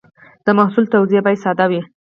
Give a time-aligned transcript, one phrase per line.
[0.45, 1.81] د محصول توضیح باید ساده وي.